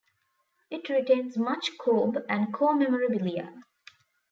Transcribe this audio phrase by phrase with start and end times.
[0.71, 3.53] It retains much Cobb and Co memorabilia.